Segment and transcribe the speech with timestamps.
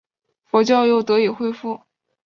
[0.45, 1.79] 佛教又得以恢复。